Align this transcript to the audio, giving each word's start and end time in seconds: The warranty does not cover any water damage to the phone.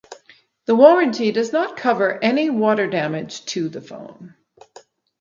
The 0.65 0.73
warranty 0.75 1.31
does 1.31 1.53
not 1.53 1.77
cover 1.77 2.17
any 2.23 2.49
water 2.49 2.87
damage 2.87 3.45
to 3.45 3.69
the 3.69 3.81
phone. 3.81 4.33